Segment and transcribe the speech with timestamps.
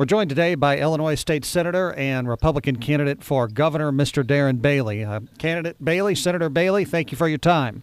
[0.00, 4.24] We're joined today by Illinois State Senator and Republican candidate for governor, Mr.
[4.24, 5.04] Darren Bailey.
[5.04, 7.82] Uh, candidate Bailey, Senator Bailey, thank you for your time.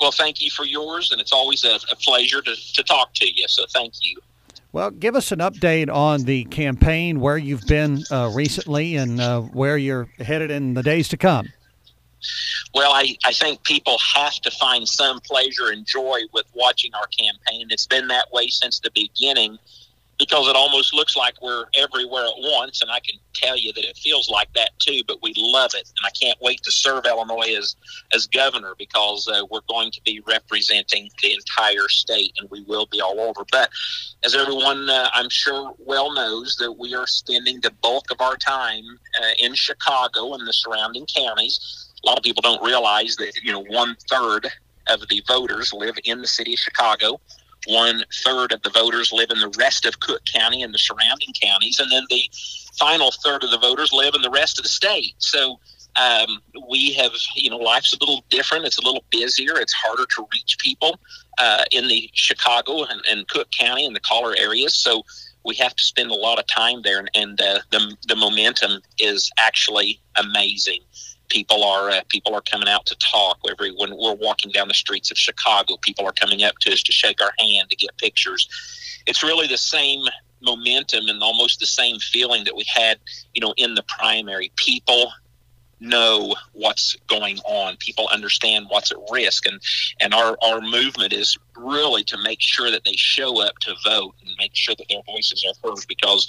[0.00, 3.32] Well, thank you for yours, and it's always a, a pleasure to, to talk to
[3.32, 4.16] you, so thank you.
[4.72, 9.42] Well, give us an update on the campaign, where you've been uh, recently, and uh,
[9.42, 11.52] where you're headed in the days to come.
[12.74, 17.06] Well, I, I think people have to find some pleasure and joy with watching our
[17.06, 19.56] campaign, it's been that way since the beginning
[20.18, 22.82] because it almost looks like we're everywhere at once.
[22.82, 25.88] And I can tell you that it feels like that too, but we love it.
[25.96, 27.76] And I can't wait to serve Illinois as,
[28.12, 32.86] as governor because uh, we're going to be representing the entire state and we will
[32.86, 33.44] be all over.
[33.50, 33.70] But
[34.24, 38.36] as everyone, uh, I'm sure, well knows, that we are spending the bulk of our
[38.36, 38.84] time
[39.20, 41.90] uh, in Chicago and the surrounding counties.
[42.04, 44.48] A lot of people don't realize that, you know, one third
[44.88, 47.18] of the voters live in the city of Chicago
[47.66, 51.32] one third of the voters live in the rest of Cook County and the surrounding
[51.40, 52.30] counties, and then the
[52.78, 55.14] final third of the voters live in the rest of the state.
[55.18, 55.58] So
[55.96, 58.64] um, we have, you know, life's a little different.
[58.64, 59.58] It's a little busier.
[59.58, 60.98] It's harder to reach people
[61.38, 64.74] uh, in the Chicago and, and, Cook County and the collar areas.
[64.74, 65.04] So
[65.44, 68.80] we have to spend a lot of time there, and, and uh, the the momentum
[68.98, 70.80] is actually amazing
[71.28, 73.38] people are uh, people are coming out to talk.
[73.50, 76.82] Every when we're walking down the streets of Chicago, people are coming up to us
[76.82, 78.48] to shake our hand to get pictures.
[79.06, 80.04] It's really the same
[80.40, 82.98] momentum and almost the same feeling that we had,
[83.34, 84.52] you know, in the primary.
[84.56, 85.12] People
[85.84, 87.76] know what's going on.
[87.76, 89.60] People understand what's at risk, and
[90.00, 94.14] and our our movement is really to make sure that they show up to vote
[94.24, 96.26] and make sure that their voices are heard because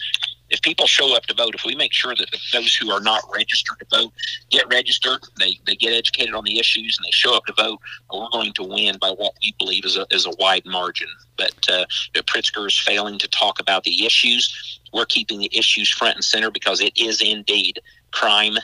[0.50, 3.24] if people show up to vote, if we make sure that those who are not
[3.34, 4.14] registered to vote
[4.52, 7.80] get registered, they, they get educated on the issues, and they show up to vote,
[8.14, 11.08] we're going to win by what we believe is a, is a wide margin.
[11.38, 14.80] But uh, Pritzker is failing to talk about the issues.
[14.94, 17.80] We're keeping the issues front and center because it is indeed
[18.12, 18.56] crime,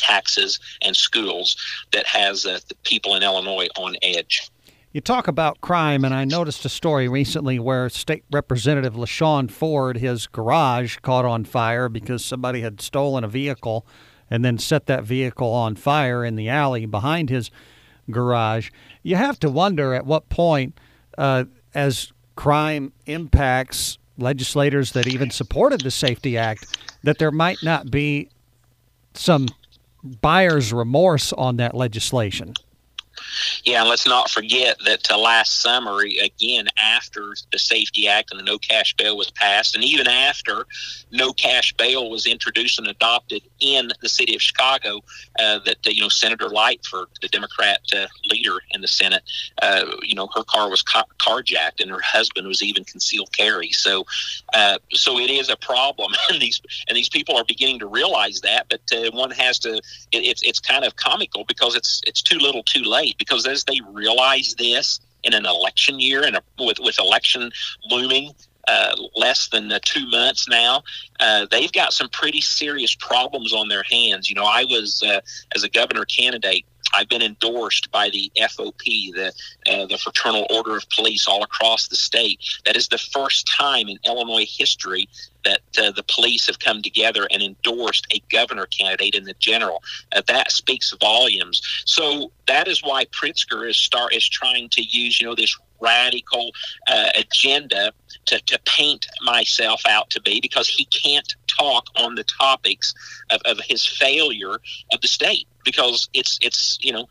[0.00, 1.56] taxes, and schools
[1.92, 4.50] that has uh, the people in Illinois on edge.
[4.92, 9.98] You talk about crime, and I noticed a story recently where State Representative LaShawn Ford,
[9.98, 13.86] his garage caught on fire because somebody had stolen a vehicle
[14.28, 17.52] and then set that vehicle on fire in the alley behind his
[18.10, 18.70] garage.
[19.04, 20.76] You have to wonder at what point,
[21.16, 27.90] uh, as crime impacts legislators that even supported the Safety Act, that there might not
[27.90, 28.28] be
[29.14, 29.46] some
[30.02, 32.54] buyer's remorse on that legislation.
[33.64, 38.40] Yeah, and let's not forget that uh, last summer, again, after the Safety Act and
[38.40, 40.66] the no cash bail was passed, and even after
[41.10, 45.00] no cash bail was introduced and adopted in the city of Chicago,
[45.38, 49.22] uh, that, uh, you know, Senator Lightford, the Democrat uh, leader in the Senate,
[49.60, 53.72] uh, you know, her car was ca- carjacked and her husband was even concealed carry.
[53.72, 54.06] So,
[54.54, 58.40] uh, so it is a problem, and these and these people are beginning to realize
[58.40, 58.68] that.
[58.70, 58.80] But
[59.12, 59.74] one has to.
[59.76, 59.82] It,
[60.12, 63.80] it's it's kind of comical because it's it's too little, too late because as they
[63.92, 67.50] realize this in an election year and with, with election
[67.90, 68.32] looming
[68.68, 70.82] uh, less than uh, two months now,
[71.18, 74.28] uh, they've got some pretty serious problems on their hands.
[74.28, 75.20] You know, I was, uh,
[75.54, 76.64] as a governor candidate,
[77.00, 79.32] I've been endorsed by the FOP, the
[79.66, 82.40] uh, the Fraternal Order of Police, all across the state.
[82.66, 85.08] That is the first time in Illinois history
[85.46, 89.82] that uh, the police have come together and endorsed a governor candidate in the general.
[90.12, 91.62] Uh, that speaks volumes.
[91.86, 96.52] So that is why Pritzker is start is trying to use you know this radical
[96.88, 97.92] uh, agenda
[98.26, 102.94] to, to paint myself out to be because he can't talk on the topics
[103.30, 104.58] of, of his failure
[104.92, 107.08] of the state because it's it's you know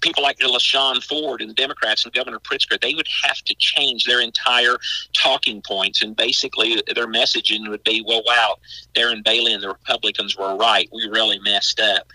[0.00, 4.04] people like LaShawn Ford and the Democrats and Governor Pritzker they would have to change
[4.04, 4.76] their entire
[5.12, 8.56] talking points and basically their messaging would be well wow
[8.94, 10.88] Darren Bailey and the Republicans were right.
[10.92, 12.06] We really messed up.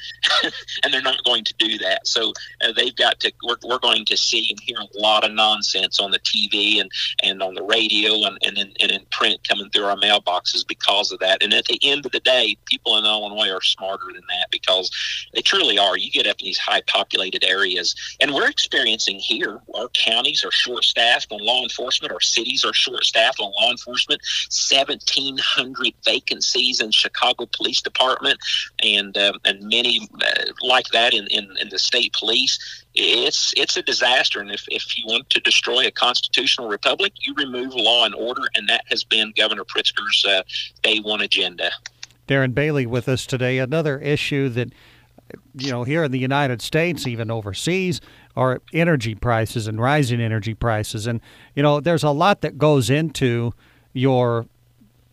[0.84, 2.08] And they're not going to do that.
[2.08, 5.32] So uh, they've got to we're, we're going to see and hear a lot of
[5.32, 6.90] nonsense on the TV and
[7.22, 11.12] and on the radio and and in, and in print coming through our mailboxes because
[11.12, 11.44] of that.
[11.44, 14.90] And at the end of the day people in Illinois are smarter than that because
[15.42, 15.98] they truly are.
[15.98, 19.60] You get up in these high populated areas, and we're experiencing here.
[19.76, 22.14] Our counties are short staffed on law enforcement.
[22.14, 24.22] Our cities are short staffed on law enforcement.
[24.50, 28.40] Seventeen hundred vacancies in Chicago Police Department,
[28.84, 32.60] and um, and many uh, like that in, in, in the state police
[32.94, 34.42] it's it's a disaster.
[34.42, 38.42] And if, if you want to destroy a constitutional republic, you remove law and order,
[38.56, 40.44] and that has been Governor Pritzker's uh,
[40.84, 41.72] day one agenda.
[42.28, 43.58] Darren Bailey with us today.
[43.58, 44.74] Another issue that
[45.56, 48.02] you know, here in the United States, even overseas,
[48.36, 51.08] are energy prices and rising energy prices.
[51.08, 51.22] And,
[51.56, 53.54] you know, there's a lot that goes into
[53.94, 54.46] your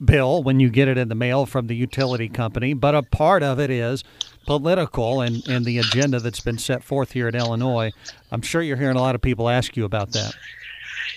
[0.05, 3.43] bill when you get it in the mail from the utility company, but a part
[3.43, 4.05] of it is
[4.47, 7.91] political and, and the agenda that's been set forth here in Illinois.
[8.31, 10.35] I'm sure you're hearing a lot of people ask you about that.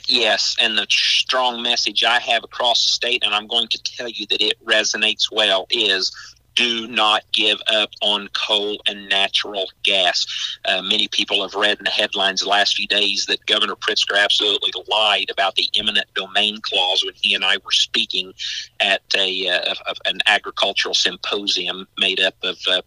[0.08, 4.10] Yes, and the strong message I have across the state, and I'm going to tell
[4.10, 6.12] you that it resonates well, is
[6.56, 10.26] do not give up on coal and natural gas.
[10.66, 14.18] Uh, many people have read in the headlines the last few days that Governor Pritzker
[14.18, 18.34] absolutely lied about the eminent domain clause when he and I were speaking
[18.80, 19.74] at a, uh,
[20.06, 22.82] an agricultural symposium made up of uh,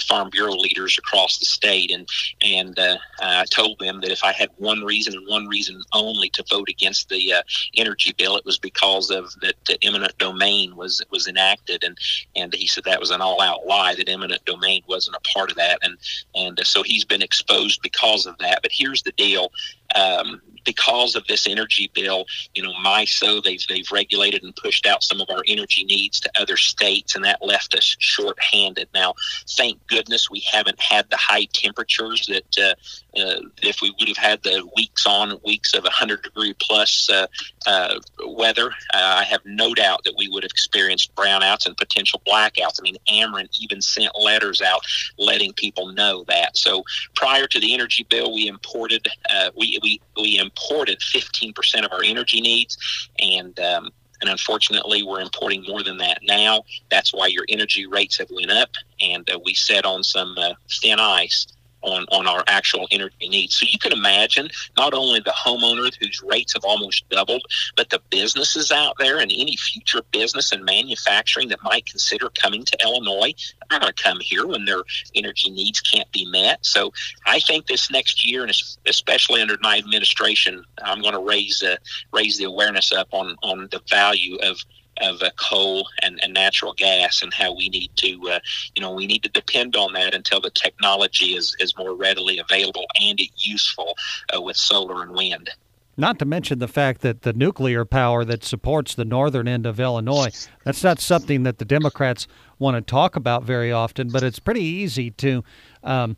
[0.00, 1.90] Farm Bureau leaders across the state.
[1.90, 2.08] And,
[2.42, 6.30] and uh, I told them that if I had one reason and one reason only
[6.30, 7.42] to vote against the uh,
[7.76, 11.84] energy bill, it was because of that the eminent domain was was enacted.
[11.84, 11.96] And,
[12.36, 15.56] and he said that was an all-out lie that eminent domain wasn't a part of
[15.56, 15.96] that, and
[16.34, 18.60] and so he's been exposed because of that.
[18.62, 19.52] But here's the deal:
[19.94, 22.24] um, because of this energy bill,
[22.54, 26.30] you know, MISO, they've, they've regulated and pushed out some of our energy needs to
[26.38, 28.88] other states, and that left us short-handed.
[28.94, 29.14] Now,
[29.50, 32.74] thank goodness we haven't had the high temperatures that uh,
[33.18, 37.26] uh, if we would have had the weeks on weeks of 100 degree plus uh,
[37.66, 42.22] uh, weather, uh, I have no doubt that we would have experienced brownouts and potential
[42.26, 42.78] blackouts.
[42.78, 44.84] I mean, Ameren even sent letters out
[45.18, 46.56] letting people know that.
[46.56, 46.84] So
[47.14, 52.02] prior to the energy bill, we imported uh, we, we we imported 15% of our
[52.02, 52.76] energy needs,
[53.20, 56.64] and um, and unfortunately we're importing more than that now.
[56.90, 58.70] That's why your energy rates have went up
[59.00, 60.52] and uh, we set on some uh,
[60.82, 61.46] thin ice
[61.82, 63.54] on, on our actual energy needs.
[63.54, 67.42] So you can imagine not only the homeowners whose rates have almost doubled,
[67.76, 72.64] but the businesses out there and any future business and manufacturing that might consider coming
[72.64, 73.32] to Illinois
[73.70, 74.82] are going to come here when their
[75.14, 76.64] energy needs can't be met.
[76.64, 76.92] So
[77.26, 78.52] I think this next year, and
[78.86, 81.76] especially under my administration, I'm going to raise uh,
[82.12, 84.58] raise the awareness up on on the value of
[85.00, 88.40] of uh, coal and, and natural gas and how we need to, uh,
[88.74, 92.38] you know, we need to depend on that until the technology is, is more readily
[92.38, 93.94] available and useful
[94.34, 95.50] uh, with solar and wind.
[95.96, 99.78] Not to mention the fact that the nuclear power that supports the northern end of
[99.78, 100.30] Illinois,
[100.64, 102.26] that's not something that the Democrats
[102.58, 105.44] want to talk about very often, but it's pretty easy to,
[105.84, 106.16] um,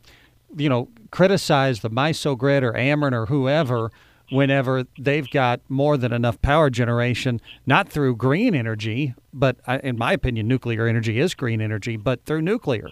[0.55, 3.91] you know, criticize the MISO grid or Ameren or whoever
[4.33, 10.13] whenever they've got more than enough power generation, not through green energy, but in my
[10.13, 12.89] opinion, nuclear energy is green energy, but through nuclear.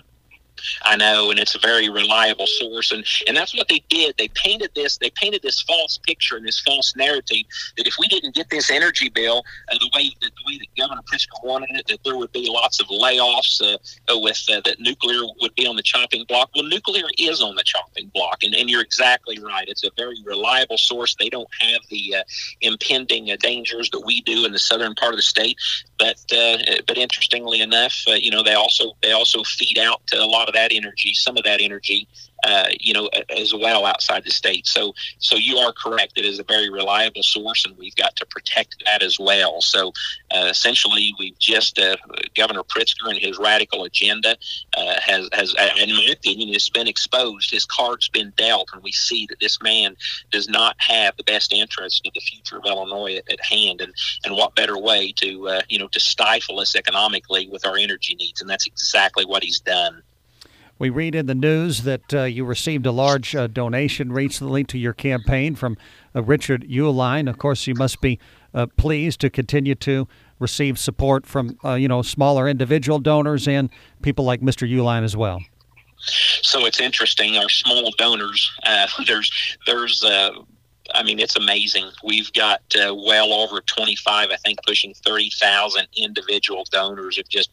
[0.83, 4.15] I know, and it's a very reliable source, and and that's what they did.
[4.17, 4.97] They painted this.
[4.97, 7.44] They painted this false picture and this false narrative
[7.77, 10.67] that if we didn't get this energy bill uh, the way that the way that
[10.81, 13.78] Governor Pritzker wanted it, that there would be lots of layoffs uh,
[14.12, 16.50] uh, with uh, that nuclear would be on the chopping block.
[16.56, 19.68] Well, nuclear is on the chopping block, and, and you're exactly right.
[19.68, 21.16] It's a very reliable source.
[21.16, 22.24] They don't have the uh,
[22.62, 25.57] impending uh, dangers that we do in the southern part of the state.
[26.00, 26.18] But
[26.88, 30.72] but interestingly enough, you know they also they also feed out a lot of that
[30.74, 32.07] energy, some of that energy,
[32.43, 34.67] uh, you know, as well outside the state.
[34.67, 36.13] So, so you are correct.
[36.17, 39.61] It is a very reliable source, and we've got to protect that as well.
[39.61, 39.93] So,
[40.33, 41.95] uh, essentially, we've just uh,
[42.35, 44.38] Governor Pritzker and his radical agenda
[44.75, 47.51] uh, has, has, in my opinion, has been exposed.
[47.51, 49.95] His card's been dealt, and we see that this man
[50.31, 53.81] does not have the best interest of the future of Illinois at, at hand.
[53.81, 57.77] And and what better way to uh, you know to stifle us economically with our
[57.77, 58.41] energy needs?
[58.41, 60.01] And that's exactly what he's done.
[60.81, 64.80] We read in the news that uh, you received a large uh, donation recently to
[64.80, 65.78] your campaign from
[66.16, 67.30] uh, Richard Uihlein.
[67.30, 68.18] Of course, you must be
[68.52, 70.07] uh, pleased to continue to
[70.40, 73.69] receive support from uh, you know smaller individual donors and
[74.02, 74.68] people like Mr.
[74.68, 75.44] Uihlein as well.
[76.00, 77.38] So it's interesting.
[77.38, 79.31] Our small donors, uh, there's
[79.68, 80.04] there's
[80.94, 81.90] I mean, it's amazing.
[82.04, 87.50] We've got uh, well over 25, I think, pushing 30,000 individual donors of just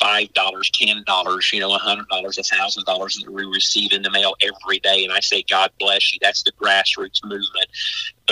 [0.00, 5.04] $5, $10, you know, $100, $1,000 that we receive in the mail every day.
[5.04, 6.18] And I say, God bless you.
[6.22, 7.68] That's the grassroots movement.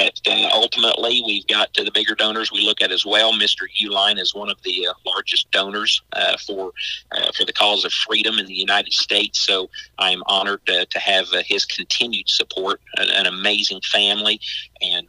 [0.00, 3.34] But uh, ultimately, we've got the bigger donors we look at as well.
[3.34, 3.66] Mr.
[3.78, 6.72] Uihlein is one of the uh, largest donors uh, for
[7.12, 9.40] uh, for the cause of freedom in the United States.
[9.40, 12.80] So I'm honored to have his continued support.
[12.96, 14.40] An, an amazing family,
[14.80, 15.06] and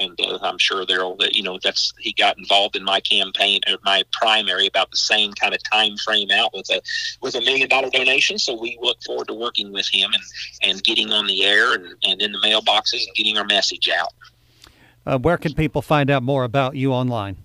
[0.00, 4.04] and I'm sure there'll you know that's he got involved in my campaign or my
[4.10, 6.80] primary about the same kind of time frame out with a
[7.20, 8.38] with a million dollar donation.
[8.38, 10.22] So we look forward to working with him and
[10.62, 14.14] and getting on the air and, and in the mailboxes and getting our message out.
[15.06, 17.36] Uh, where can people find out more about you online?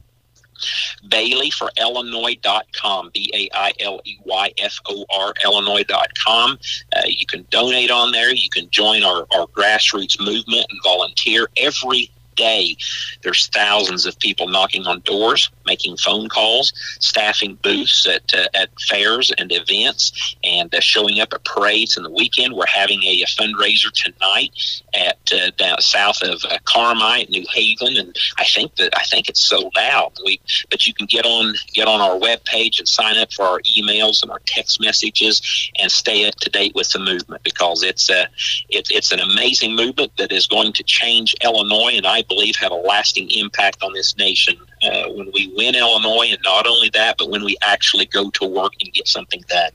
[1.10, 6.58] Bailey for Illinois.com, B A I L E Y F O R, Illinois.com.
[6.96, 8.34] Uh, you can donate on there.
[8.34, 11.50] You can join our, our grassroots movement and volunteer.
[11.58, 12.76] Every day,
[13.24, 18.70] there's thousands of people knocking on doors, making phone calls, staffing booths at uh, at
[18.82, 21.98] fairs and events, and uh, showing up at parades.
[21.98, 24.52] In the weekend, we're having a, a fundraiser tonight
[24.94, 29.30] at uh, down south of uh, Carmi, New Haven, and I think that I think
[29.30, 30.18] it's sold out.
[30.26, 30.40] We,
[30.70, 33.60] but you can get on get on our web page and sign up for our
[33.62, 38.10] emails and our text messages and stay up to date with the movement because it's
[38.10, 38.28] a
[38.70, 42.72] it, it's an amazing movement that is going to change Illinois and I believe have
[42.72, 47.18] a lasting impact on this nation uh, when we win Illinois and not only that
[47.18, 49.72] but when we actually go to work and get something done.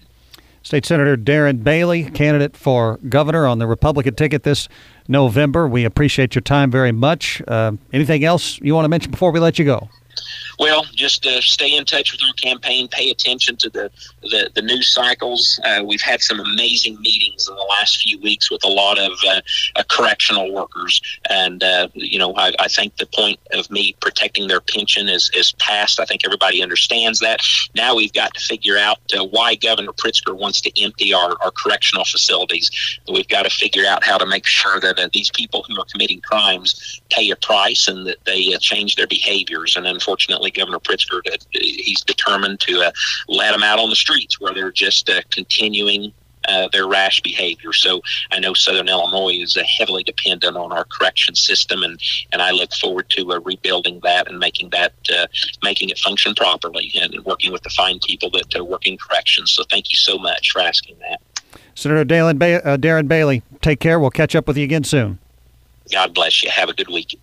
[0.63, 4.69] State Senator Darren Bailey, candidate for governor on the Republican ticket this
[5.09, 5.67] November.
[5.67, 7.43] We appreciate your time very much.
[7.49, 9.89] Uh, anything else you want to mention before we let you go?
[10.61, 12.87] Well, just uh, stay in touch with our campaign.
[12.89, 13.91] Pay attention to the
[14.21, 15.59] the, the news cycles.
[15.65, 19.13] Uh, we've had some amazing meetings in the last few weeks with a lot of
[19.27, 19.41] uh,
[19.77, 21.01] uh correctional workers,
[21.31, 25.31] and uh, you know I, I, think the point of me protecting their pension is
[25.35, 25.99] is past.
[25.99, 27.41] I think everybody understands that.
[27.75, 31.53] Now we've got to figure out uh, why Governor Pritzker wants to empty our, our
[31.53, 32.71] correctional facilities.
[33.11, 36.21] We've got to figure out how to make sure that these people who are committing
[36.21, 39.75] crimes pay a price and that they change their behaviors.
[39.75, 42.93] And unfortunately Governor Pritzker, uh, he's determined to uh,
[43.29, 46.13] let them out on the streets where they're just uh, continuing
[46.49, 47.73] uh, their rash behavior.
[47.73, 52.01] So I know Southern Illinois is uh, heavily dependent on our correction system, and,
[52.33, 54.95] and I look forward to uh, rebuilding that and making that
[55.63, 59.51] making it function properly and working with the fine people that uh, work in corrections.
[59.53, 61.21] So thank you so much for asking that.
[61.75, 64.01] Senator Dalen ba- Darren Bailey, take care.
[64.01, 65.19] We'll catch up with you again soon.
[65.93, 66.51] God bless you.
[66.51, 67.23] Have a good weekend.